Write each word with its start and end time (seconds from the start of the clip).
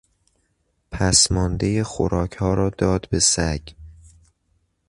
پسماندهی 0.91 1.83
خوراکها 1.83 2.53
را 2.53 2.69
داد 2.69 3.07
به 3.09 3.19
سگ. 3.19 3.61